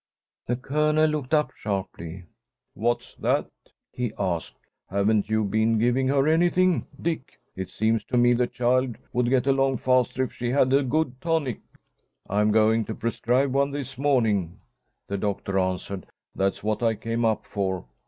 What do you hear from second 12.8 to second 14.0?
to prescribe one this